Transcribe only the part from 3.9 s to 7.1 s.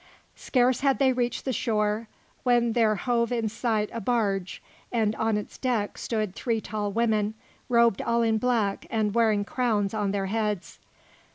a barge, and on its deck stood three tall